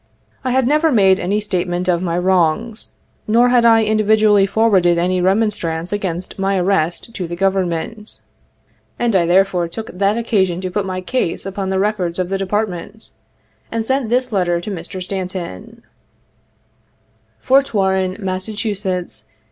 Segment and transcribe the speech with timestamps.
[0.43, 2.93] I had never made any statement of my wrongs,
[3.27, 8.19] nor had I individually forwarded any remonstrance against my arrest to the Government,
[8.97, 12.39] and I therefore took that occasion to put my case upon the records of the
[12.39, 13.11] Department,
[13.71, 15.03] and sent this letter to Mr.
[15.03, 15.83] Stanton:"
[17.39, 18.49] Fort Warren, Mass.